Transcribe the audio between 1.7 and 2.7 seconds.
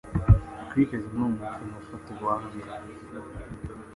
ufata ubuhanga.